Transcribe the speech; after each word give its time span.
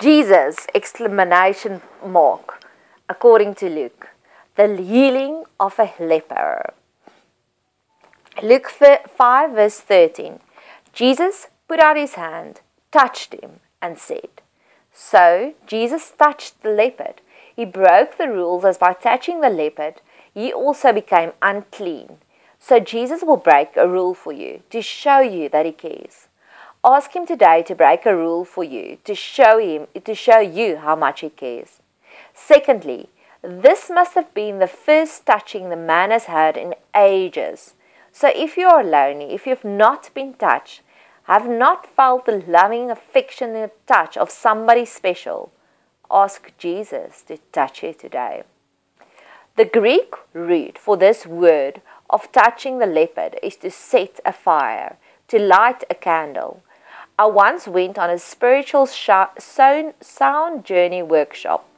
Jesus! 0.00 0.66
Exclamation 0.74 1.82
mark. 2.02 2.64
According 3.06 3.54
to 3.56 3.68
Luke, 3.68 4.08
the 4.56 4.74
healing 4.76 5.44
of 5.58 5.78
a 5.78 5.92
leper. 6.00 6.72
Luke 8.42 8.70
5, 8.70 9.50
verse 9.50 9.80
13. 9.80 10.40
Jesus 10.94 11.48
put 11.68 11.80
out 11.80 11.98
his 11.98 12.14
hand, 12.14 12.62
touched 12.90 13.34
him, 13.34 13.60
and 13.82 13.98
said, 13.98 14.40
So 14.90 15.52
Jesus 15.66 16.10
touched 16.18 16.62
the 16.62 16.70
leopard. 16.70 17.20
He 17.54 17.66
broke 17.66 18.16
the 18.16 18.28
rules 18.28 18.64
as 18.64 18.78
by 18.78 18.94
touching 18.94 19.42
the 19.42 19.50
leopard, 19.50 20.00
he 20.32 20.50
also 20.50 20.94
became 20.94 21.32
unclean. 21.42 22.16
So 22.58 22.80
Jesus 22.80 23.22
will 23.22 23.36
break 23.36 23.76
a 23.76 23.86
rule 23.86 24.14
for 24.14 24.32
you 24.32 24.62
to 24.70 24.80
show 24.80 25.20
you 25.20 25.50
that 25.50 25.66
he 25.66 25.72
cares. 25.72 26.28
Ask 26.82 27.14
him 27.14 27.26
today 27.26 27.62
to 27.64 27.74
break 27.74 28.06
a 28.06 28.16
rule 28.16 28.46
for 28.46 28.64
you 28.64 28.96
to 29.04 29.14
show 29.14 29.58
him 29.58 29.86
to 30.02 30.14
show 30.14 30.38
you 30.38 30.78
how 30.78 30.96
much 30.96 31.20
he 31.20 31.28
cares. 31.28 31.80
Secondly, 32.32 33.10
this 33.42 33.90
must 33.90 34.14
have 34.14 34.32
been 34.32 34.60
the 34.60 34.66
first 34.66 35.26
touching 35.26 35.68
the 35.68 35.76
man 35.76 36.10
has 36.10 36.24
had 36.24 36.56
in 36.56 36.74
ages. 36.96 37.74
So 38.12 38.30
if 38.34 38.56
you 38.56 38.66
are 38.66 38.82
lonely, 38.82 39.34
if 39.34 39.46
you've 39.46 39.64
not 39.64 40.08
been 40.14 40.32
touched, 40.32 40.80
have 41.24 41.46
not 41.46 41.86
felt 41.86 42.24
the 42.24 42.42
loving, 42.46 42.90
affectionate 42.90 43.76
touch 43.86 44.16
of 44.16 44.30
somebody 44.30 44.86
special, 44.86 45.52
ask 46.10 46.50
Jesus 46.56 47.22
to 47.28 47.36
touch 47.52 47.82
you 47.82 47.92
today. 47.92 48.42
The 49.56 49.66
Greek 49.66 50.14
root 50.32 50.78
for 50.78 50.96
this 50.96 51.26
word 51.26 51.82
of 52.08 52.32
touching 52.32 52.78
the 52.78 52.86
leopard 52.86 53.38
is 53.42 53.56
to 53.56 53.70
set 53.70 54.18
a 54.24 54.32
fire, 54.32 54.96
to 55.28 55.38
light 55.38 55.84
a 55.90 55.94
candle. 55.94 56.62
I 57.20 57.26
once 57.26 57.68
went 57.68 57.98
on 57.98 58.08
a 58.08 58.18
spiritual 58.18 58.86
sound 58.86 60.64
journey 60.64 61.02
workshop. 61.02 61.68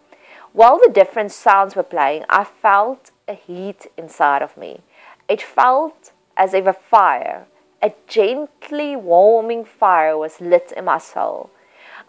While 0.53 0.79
the 0.79 0.89
different 0.89 1.33
sounds 1.33 1.75
were 1.75 1.83
playing, 1.83 2.27
I 2.29 2.45
felt 2.45 3.11
a 3.27 3.35
heat 3.35 3.89
inside 3.99 4.43
of 4.43 4.57
me. 4.57 4.83
It 5.29 5.43
felt 5.43 6.13
as 6.37 6.55
if 6.55 6.65
a 6.67 6.73
fire, 6.73 7.47
a 7.83 7.93
gently 8.07 8.95
warming 8.95 9.65
fire, 9.65 10.17
was 10.17 10.41
lit 10.41 10.73
in 10.77 10.85
my 10.85 10.99
soul. 10.99 11.51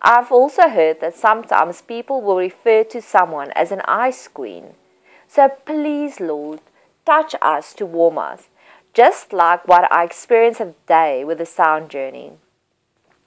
I've 0.03 0.31
also 0.31 0.69
heard 0.69 1.01
that 1.01 1.15
sometimes 1.15 1.81
people 1.81 2.21
will 2.21 2.37
refer 2.37 2.83
to 2.83 3.01
someone 3.01 3.49
as 3.55 3.71
an 3.71 3.81
ice 3.85 4.27
queen. 4.27 4.75
So 5.27 5.49
please, 5.49 6.19
Lord, 6.19 6.59
touch 7.03 7.33
us 7.41 7.73
to 7.77 7.85
warm 7.87 8.19
us, 8.19 8.49
just 8.93 9.33
like 9.33 9.67
what 9.67 9.91
I 9.91 10.03
experienced 10.03 10.59
today 10.59 11.23
with 11.23 11.39
the 11.39 11.47
sound 11.47 11.89
journey. 11.89 12.33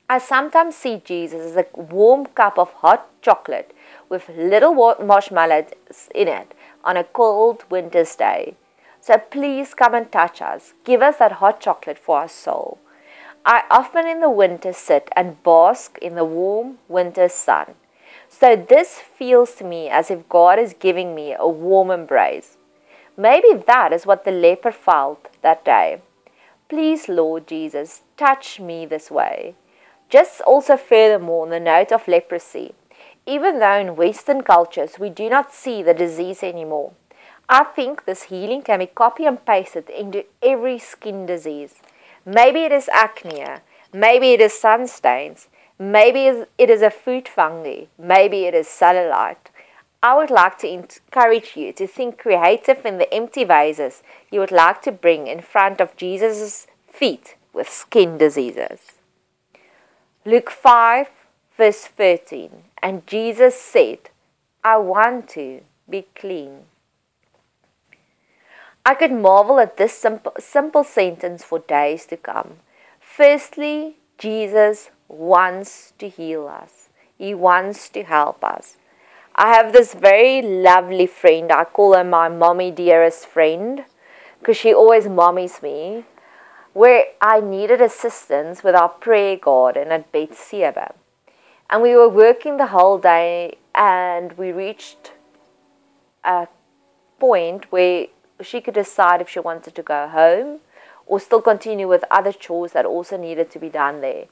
I 0.08 0.18
sometimes 0.18 0.76
see 0.76 1.02
Jesus 1.04 1.40
as 1.40 1.56
a 1.56 1.66
warm 1.74 2.26
cup 2.26 2.58
of 2.60 2.72
hot 2.74 3.10
chocolate 3.22 3.74
with 4.08 4.28
little 4.28 4.72
marshmallows 5.02 5.72
in 6.14 6.28
it 6.28 6.54
on 6.84 6.96
a 6.96 7.02
cold 7.02 7.64
winter's 7.68 8.14
day. 8.14 8.54
So 9.00 9.18
please 9.18 9.74
come 9.74 9.94
and 9.94 10.10
touch 10.10 10.40
us. 10.40 10.74
Give 10.84 11.02
us 11.02 11.16
that 11.16 11.32
hot 11.32 11.60
chocolate 11.60 11.98
for 11.98 12.18
our 12.18 12.28
soul. 12.28 12.78
I 13.44 13.64
often 13.68 14.06
in 14.06 14.20
the 14.20 14.30
winter 14.30 14.72
sit 14.72 15.08
and 15.16 15.42
bask 15.42 15.98
in 15.98 16.14
the 16.14 16.24
warm 16.24 16.78
winter 16.88 17.28
sun. 17.28 17.74
So 18.28 18.54
this 18.54 18.98
feels 18.98 19.54
to 19.56 19.64
me 19.64 19.88
as 19.88 20.08
if 20.08 20.28
God 20.28 20.60
is 20.60 20.72
giving 20.72 21.16
me 21.16 21.34
a 21.36 21.48
warm 21.48 21.90
embrace. 21.90 22.58
Maybe 23.16 23.54
that 23.54 23.92
is 23.92 24.06
what 24.06 24.24
the 24.24 24.30
leper 24.30 24.70
felt 24.70 25.30
that 25.42 25.64
day. 25.64 26.02
Please, 26.68 27.08
Lord 27.08 27.48
Jesus, 27.48 28.02
touch 28.16 28.60
me 28.60 28.86
this 28.86 29.10
way. 29.10 29.56
Just 30.08 30.40
also 30.42 30.76
furthermore, 30.76 31.44
on 31.44 31.50
the 31.50 31.60
note 31.60 31.92
of 31.92 32.08
leprosy. 32.08 32.74
Even 33.26 33.58
though 33.58 33.78
in 33.78 33.96
Western 33.96 34.42
cultures 34.42 34.98
we 34.98 35.10
do 35.10 35.28
not 35.28 35.52
see 35.52 35.82
the 35.82 35.94
disease 35.94 36.42
anymore, 36.42 36.92
I 37.48 37.64
think 37.64 38.04
this 38.04 38.24
healing 38.24 38.62
can 38.62 38.78
be 38.78 38.86
copy 38.86 39.24
and 39.24 39.44
pasted 39.44 39.90
into 39.90 40.24
every 40.42 40.78
skin 40.78 41.26
disease. 41.26 41.74
Maybe 42.24 42.60
it 42.60 42.72
is 42.72 42.88
acne, 42.92 43.44
maybe 43.92 44.32
it 44.32 44.40
is 44.40 44.58
sun 44.58 44.86
stains, 44.86 45.48
maybe 45.78 46.26
it 46.58 46.70
is 46.70 46.82
a 46.82 46.90
food 46.90 47.28
fungi, 47.28 47.86
maybe 47.98 48.44
it 48.44 48.54
is 48.54 48.66
cellulite, 48.66 49.50
I 50.02 50.14
would 50.14 50.30
like 50.30 50.58
to 50.58 50.68
encourage 50.68 51.56
you 51.56 51.72
to 51.72 51.86
think 51.86 52.18
creative 52.18 52.84
in 52.86 52.98
the 52.98 53.12
empty 53.12 53.42
vases 53.42 54.02
you 54.30 54.38
would 54.38 54.52
like 54.52 54.80
to 54.82 54.92
bring 54.92 55.26
in 55.26 55.40
front 55.40 55.80
of 55.80 55.96
Jesus' 55.96 56.68
feet 56.88 57.34
with 57.52 57.68
skin 57.68 58.16
diseases. 58.16 58.92
Luke 60.26 60.50
5, 60.50 61.06
verse 61.56 61.84
13. 61.84 62.50
And 62.82 63.06
Jesus 63.06 63.54
said, 63.54 64.10
I 64.64 64.76
want 64.76 65.28
to 65.30 65.60
be 65.88 66.08
clean. 66.16 66.62
I 68.84 68.94
could 68.94 69.12
marvel 69.12 69.60
at 69.60 69.76
this 69.76 69.96
simple, 69.96 70.32
simple 70.40 70.82
sentence 70.82 71.44
for 71.44 71.60
days 71.60 72.06
to 72.06 72.16
come. 72.16 72.54
Firstly, 72.98 73.98
Jesus 74.18 74.90
wants 75.06 75.92
to 76.00 76.08
heal 76.08 76.48
us, 76.48 76.88
He 77.16 77.32
wants 77.32 77.88
to 77.90 78.02
help 78.02 78.42
us. 78.42 78.78
I 79.36 79.54
have 79.54 79.72
this 79.72 79.94
very 79.94 80.42
lovely 80.42 81.06
friend. 81.06 81.52
I 81.52 81.62
call 81.66 81.94
her 81.94 82.02
my 82.02 82.28
mommy 82.28 82.72
dearest 82.72 83.26
friend 83.26 83.84
because 84.40 84.56
she 84.56 84.74
always 84.74 85.04
mommies 85.04 85.62
me. 85.62 86.04
Where 86.76 87.06
I 87.22 87.40
needed 87.40 87.80
assistance 87.80 88.62
with 88.62 88.74
our 88.74 88.90
prayer 88.90 89.38
garden 89.38 89.90
at 89.90 90.04
Seba. 90.34 90.92
And 91.70 91.80
we 91.80 91.96
were 91.96 92.10
working 92.10 92.58
the 92.58 92.66
whole 92.66 92.98
day 92.98 93.56
and 93.74 94.36
we 94.36 94.52
reached 94.52 95.12
a 96.22 96.48
point 97.18 97.72
where 97.72 98.08
she 98.42 98.60
could 98.60 98.74
decide 98.74 99.22
if 99.22 99.30
she 99.30 99.40
wanted 99.40 99.74
to 99.74 99.82
go 99.82 100.06
home 100.06 100.60
or 101.06 101.18
still 101.18 101.40
continue 101.40 101.88
with 101.88 102.04
other 102.10 102.30
chores 102.30 102.72
that 102.72 102.84
also 102.84 103.16
needed 103.16 103.50
to 103.52 103.58
be 103.58 103.70
done 103.70 104.02
there. 104.02 104.26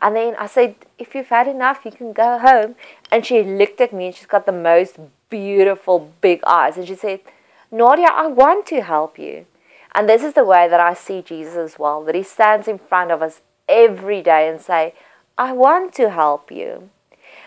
And 0.00 0.16
then 0.16 0.34
I 0.38 0.46
said, 0.46 0.76
if 0.98 1.14
you've 1.14 1.28
had 1.28 1.46
enough, 1.46 1.84
you 1.84 1.90
can 1.90 2.14
go 2.14 2.38
home. 2.38 2.74
And 3.10 3.26
she 3.26 3.42
looked 3.42 3.82
at 3.82 3.92
me 3.92 4.06
and 4.06 4.14
she's 4.14 4.24
got 4.24 4.46
the 4.46 4.52
most 4.52 4.98
beautiful 5.28 6.10
big 6.22 6.40
eyes. 6.46 6.78
And 6.78 6.88
she 6.88 6.94
said, 6.94 7.20
Nadia, 7.70 8.08
I 8.10 8.28
want 8.28 8.64
to 8.68 8.80
help 8.80 9.18
you. 9.18 9.44
And 9.94 10.08
this 10.08 10.22
is 10.22 10.34
the 10.34 10.44
way 10.44 10.68
that 10.68 10.80
I 10.80 10.94
see 10.94 11.22
Jesus 11.22 11.56
as 11.56 11.78
well, 11.78 12.02
that 12.04 12.14
he 12.14 12.22
stands 12.22 12.68
in 12.68 12.78
front 12.78 13.10
of 13.10 13.22
us 13.22 13.40
every 13.68 14.22
day 14.22 14.48
and 14.48 14.60
say, 14.60 14.94
I 15.36 15.52
want 15.52 15.94
to 15.94 16.10
help 16.10 16.50
you. 16.50 16.90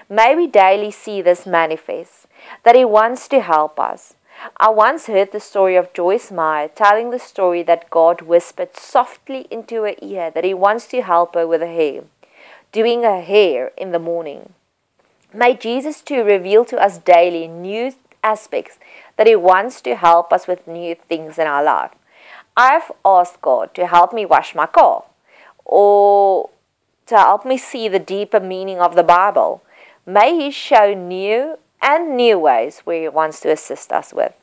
May 0.10 0.36
we 0.36 0.48
daily 0.48 0.92
see 0.92 1.22
this 1.22 1.46
manifest, 1.46 2.28
that 2.64 2.76
he 2.76 2.86
wants 2.86 3.28
to 3.30 3.42
help 3.42 3.80
us. 3.80 4.14
I 4.58 4.70
once 4.70 5.08
heard 5.08 5.32
the 5.32 5.40
story 5.40 5.76
of 5.76 5.94
Joyce 5.94 6.32
Meyer 6.32 6.68
telling 6.68 7.10
the 7.10 7.20
story 7.20 7.64
that 7.64 7.90
God 7.90 8.22
whispered 8.22 8.76
softly 8.76 9.48
into 9.50 9.84
her 9.84 9.96
ear 10.02 10.30
that 10.30 10.44
he 10.44 10.54
wants 10.54 10.88
to 10.88 11.02
help 11.02 11.36
her 11.36 11.48
with 11.48 11.62
her 11.62 11.68
hair 11.68 12.04
doing 12.76 13.04
her 13.04 13.22
hair 13.22 13.72
in 13.78 13.94
the 13.94 14.00
morning. 14.00 14.54
May 15.34 15.56
Jesus 15.56 16.02
too 16.02 16.26
reveal 16.26 16.66
to 16.66 16.78
us 16.78 16.98
daily 16.98 17.48
new 17.48 17.94
aspects 18.22 18.78
that 19.16 19.28
He 19.28 19.36
wants 19.38 19.80
to 19.84 19.96
help 19.96 20.34
us 20.34 20.46
with 20.46 20.68
new 20.68 20.94
things 20.94 21.40
in 21.40 21.48
our 21.48 21.64
life. 21.64 21.92
I've 22.58 22.92
asked 23.04 23.42
God 23.42 23.74
to 23.76 23.88
help 23.88 24.14
me 24.14 24.26
wash 24.26 24.56
my 24.56 24.66
car 24.66 25.06
or 25.64 26.50
to 27.08 27.16
help 27.16 27.46
me 27.46 27.58
see 27.58 27.88
the 27.88 28.00
deeper 28.00 28.40
meaning 28.40 28.80
of 28.80 28.96
the 28.96 29.04
Bible. 29.04 29.62
May 30.06 30.36
He 30.36 30.52
show 30.52 30.94
new 30.94 31.58
and 31.82 32.16
new 32.16 32.40
ways 32.40 32.80
where 32.80 33.02
He 33.02 33.10
wants 33.10 33.40
to 33.42 33.52
assist 33.52 33.92
us 33.92 34.14
with. 34.14 34.34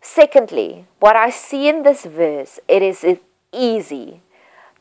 Secondly, 0.00 0.86
what 1.00 1.16
I 1.16 1.30
see 1.30 1.68
in 1.68 1.82
this 1.82 2.04
verse, 2.04 2.60
it 2.68 2.82
is 2.82 3.04
easy 3.52 4.20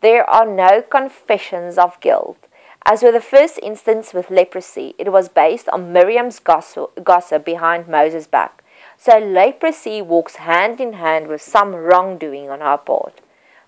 there 0.04 0.30
are 0.30 0.46
no 0.46 0.82
confessions 0.82 1.78
of 1.78 1.98
guilt. 2.02 2.38
As 2.86 3.02
with 3.02 3.14
the 3.14 3.22
first 3.22 3.58
instance 3.64 4.14
with 4.14 4.30
leprosy, 4.30 4.96
it 5.00 5.14
was 5.14 5.30
based 5.30 5.70
on 5.70 5.94
Miriam's 5.94 6.40
gossip 6.40 7.46
behind 7.46 7.88
Moses' 7.88 8.28
back. 8.28 8.63
So 9.04 9.18
leprosy 9.20 10.02
walks 10.02 10.36
hand 10.38 10.80
in 10.80 10.94
hand 10.94 11.28
with 11.28 11.42
some 11.42 11.76
wrongdoing 11.76 12.50
on 12.50 12.62
our 12.62 12.78
part. 12.78 13.20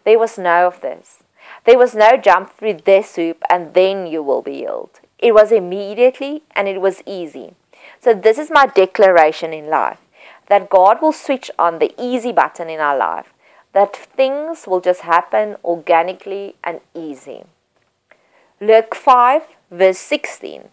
There 0.05 0.17
was 0.17 0.37
no 0.37 0.67
of 0.67 0.79
this. 0.79 1.23
There 1.65 1.77
was 1.77 1.93
no 1.93 2.15
jump 2.15 2.53
through 2.53 2.75
this 2.85 3.17
hoop 3.17 3.43
and 3.49 3.73
then 3.73 4.07
you 4.07 4.23
will 4.23 4.41
be 4.41 4.59
healed. 4.59 5.01
It 5.19 5.33
was 5.33 5.51
immediately 5.51 6.43
and 6.55 6.69
it 6.69 6.79
was 6.79 7.03
easy. 7.05 7.53
So, 7.99 8.13
this 8.13 8.37
is 8.37 8.49
my 8.49 8.67
declaration 8.67 9.51
in 9.51 9.67
life 9.67 9.99
that 10.47 10.69
God 10.69 11.01
will 11.01 11.11
switch 11.11 11.51
on 11.59 11.79
the 11.79 11.93
easy 12.01 12.31
button 12.31 12.69
in 12.69 12.79
our 12.79 12.95
life 12.95 13.33
that 13.73 13.93
things 13.93 14.65
will 14.65 14.79
just 14.79 15.01
happen 15.01 15.57
organically 15.65 16.55
and 16.63 16.79
easy. 16.93 17.43
Luke 18.61 18.95
5, 18.95 19.41
verse 19.69 19.97
16. 19.97 20.69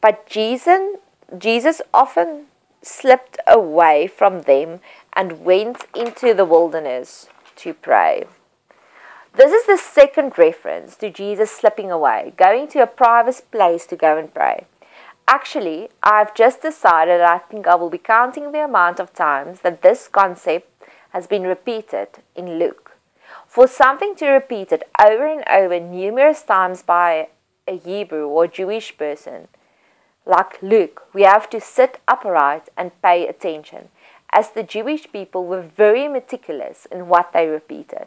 But 0.00 0.26
Jesus, 0.26 0.96
Jesus 1.36 1.82
often 1.92 2.46
slipped 2.82 3.38
away 3.46 4.06
from 4.06 4.42
them 4.42 4.80
and 5.12 5.44
went 5.44 5.86
into 5.94 6.32
the 6.32 6.44
wilderness 6.44 7.28
to 7.56 7.74
pray. 7.74 8.24
This 9.34 9.52
is 9.52 9.66
the 9.66 9.76
second 9.76 10.38
reference 10.38 10.96
to 10.96 11.10
Jesus 11.10 11.50
slipping 11.50 11.90
away, 11.90 12.32
going 12.36 12.66
to 12.68 12.82
a 12.82 12.86
private 12.86 13.42
place 13.52 13.86
to 13.86 13.96
go 13.96 14.18
and 14.18 14.32
pray. 14.32 14.66
Actually, 15.28 15.88
I've 16.02 16.34
just 16.34 16.62
decided 16.62 17.20
I 17.20 17.38
think 17.38 17.68
I 17.68 17.76
will 17.76 17.90
be 17.90 17.98
counting 17.98 18.50
the 18.50 18.64
amount 18.64 18.98
of 18.98 19.14
times 19.14 19.60
that 19.60 19.82
this 19.82 20.08
concept 20.08 20.68
has 21.10 21.28
been 21.28 21.44
repeated 21.44 22.08
in 22.34 22.58
Luke. 22.58 22.96
For 23.46 23.68
something 23.68 24.16
to 24.16 24.28
repeat 24.28 24.72
it 24.72 24.82
over 25.00 25.26
and 25.26 25.44
over 25.48 25.78
numerous 25.78 26.42
times 26.42 26.82
by 26.82 27.28
a 27.68 27.76
Hebrew 27.76 28.26
or 28.26 28.48
Jewish 28.48 28.96
person, 28.98 29.46
like 30.26 30.62
Luke, 30.62 31.02
we 31.12 31.22
have 31.22 31.48
to 31.50 31.60
sit 31.60 32.00
upright 32.06 32.68
and 32.76 33.00
pay 33.02 33.26
attention, 33.26 33.88
as 34.32 34.50
the 34.50 34.62
Jewish 34.62 35.10
people 35.12 35.46
were 35.46 35.62
very 35.62 36.08
meticulous 36.08 36.86
in 36.86 37.08
what 37.08 37.32
they 37.32 37.46
repeated. 37.46 38.06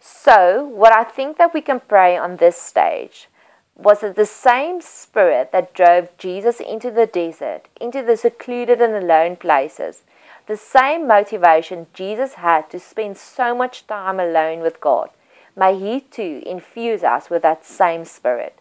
So, 0.00 0.64
what 0.64 0.92
I 0.92 1.04
think 1.04 1.38
that 1.38 1.54
we 1.54 1.60
can 1.60 1.80
pray 1.80 2.16
on 2.16 2.36
this 2.36 2.56
stage 2.56 3.28
was 3.74 4.00
that 4.00 4.16
the 4.16 4.26
same 4.26 4.80
spirit 4.80 5.52
that 5.52 5.72
drove 5.72 6.16
Jesus 6.18 6.60
into 6.60 6.90
the 6.90 7.06
desert, 7.06 7.68
into 7.80 8.02
the 8.02 8.16
secluded 8.16 8.80
and 8.80 8.94
alone 8.94 9.36
places, 9.36 10.02
the 10.46 10.56
same 10.56 11.06
motivation 11.06 11.86
Jesus 11.94 12.34
had 12.34 12.70
to 12.70 12.80
spend 12.80 13.16
so 13.16 13.54
much 13.54 13.86
time 13.86 14.18
alone 14.18 14.60
with 14.60 14.80
God, 14.80 15.10
may 15.56 15.78
He 15.78 16.00
too 16.00 16.42
infuse 16.44 17.04
us 17.04 17.30
with 17.30 17.42
that 17.42 17.64
same 17.64 18.04
spirit. 18.04 18.58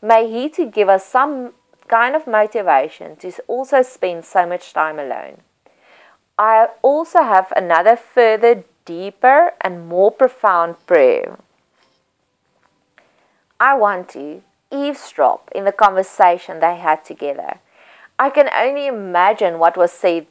May 0.00 0.30
He 0.30 0.48
too 0.48 0.66
give 0.66 0.88
us 0.88 1.04
some 1.04 1.52
kind 1.90 2.14
of 2.14 2.26
motivation 2.26 3.16
to 3.16 3.32
also 3.48 3.82
spend 3.82 4.24
so 4.24 4.46
much 4.46 4.72
time 4.72 4.98
alone. 4.98 5.38
I 6.38 6.68
also 6.80 7.22
have 7.22 7.52
another 7.54 7.96
further 7.96 8.64
deeper 8.84 9.52
and 9.60 9.88
more 9.88 10.10
profound 10.10 10.76
prayer. 10.86 11.36
I 13.58 13.76
want 13.76 14.08
to 14.10 14.42
eavesdrop 14.72 15.50
in 15.54 15.64
the 15.64 15.72
conversation 15.72 16.60
they 16.60 16.76
had 16.76 17.04
together. 17.04 17.58
I 18.18 18.30
can 18.30 18.48
only 18.56 18.86
imagine 18.86 19.58
what 19.58 19.76
was 19.76 19.92
said 19.92 20.26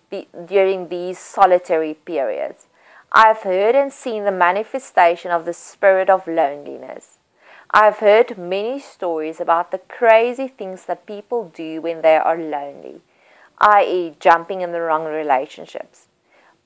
during 0.47 0.88
these 0.88 1.19
solitary 1.19 1.94
periods. 1.94 2.67
I 3.12 3.27
have 3.27 3.44
heard 3.44 3.75
and 3.75 3.91
seen 3.91 4.23
the 4.23 4.31
manifestation 4.31 5.31
of 5.31 5.45
the 5.45 5.53
spirit 5.53 6.09
of 6.09 6.27
loneliness. 6.27 7.19
I 7.71 7.86
have 7.86 7.98
heard 7.98 8.36
many 8.36 8.80
stories 8.80 9.39
about 9.39 9.69
the 9.69 9.77
crazy 9.77 10.48
things 10.48 10.86
that 10.86 11.06
people 11.06 11.51
do 11.54 11.81
when 11.81 12.01
they 12.01 12.16
are 12.16 12.36
lonely, 12.36 13.01
i.e., 13.60 14.16
jumping 14.19 14.62
in 14.62 14.71
the 14.71 14.81
wrong 14.81 15.06
relationships. 15.06 16.07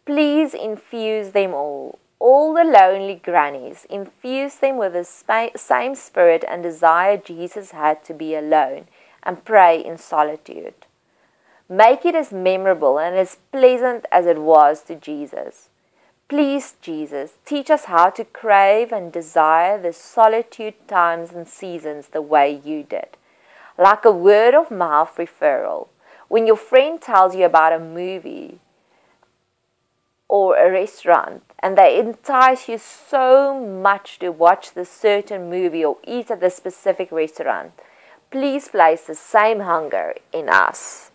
Please 0.05 0.53
infuse 0.53 1.31
them 1.31 1.53
all, 1.53 1.99
all 2.19 2.53
the 2.53 2.63
lonely 2.63 3.15
grannies, 3.15 3.85
infuse 3.89 4.55
them 4.55 4.77
with 4.77 4.93
the 4.93 5.03
same 5.03 5.95
spirit 5.95 6.45
and 6.47 6.63
desire 6.63 7.17
Jesus 7.17 7.71
had 7.71 8.05
to 8.05 8.13
be 8.13 8.33
alone 8.33 8.87
and 9.23 9.43
pray 9.43 9.83
in 9.83 9.97
solitude. 9.97 10.85
Make 11.67 12.05
it 12.05 12.15
as 12.15 12.31
memorable 12.31 12.97
and 12.97 13.17
as 13.17 13.39
pleasant 13.51 14.05
as 14.09 14.25
it 14.25 14.37
was 14.37 14.83
to 14.83 14.95
Jesus. 14.95 15.67
Please, 16.33 16.77
Jesus, 16.81 17.33
teach 17.45 17.69
us 17.69 17.85
how 17.85 18.09
to 18.09 18.25
crave 18.25 18.91
and 18.91 19.11
desire 19.11 19.79
the 19.79 19.93
solitude 19.93 20.73
times 20.87 21.29
and 21.29 21.47
seasons 21.47 22.07
the 22.07 22.23
way 22.23 22.59
you 22.65 22.81
did. 22.81 23.17
Like 23.77 24.03
a 24.03 24.11
word 24.11 24.55
of 24.55 24.71
mouth 24.71 25.15
referral. 25.17 25.89
When 26.29 26.47
your 26.47 26.55
friend 26.55 26.99
tells 26.99 27.35
you 27.35 27.45
about 27.45 27.73
a 27.73 27.77
movie 27.77 28.57
or 30.27 30.57
a 30.57 30.71
restaurant 30.71 31.43
and 31.59 31.77
they 31.77 31.99
entice 31.99 32.67
you 32.67 32.79
so 32.79 33.63
much 33.63 34.17
to 34.17 34.29
watch 34.29 34.71
the 34.71 34.85
certain 34.85 35.51
movie 35.51 35.85
or 35.85 35.97
eat 36.03 36.31
at 36.31 36.39
the 36.39 36.49
specific 36.49 37.11
restaurant, 37.11 37.73
please 38.31 38.69
place 38.69 39.05
the 39.05 39.13
same 39.13 39.59
hunger 39.59 40.15
in 40.31 40.49
us. 40.49 41.11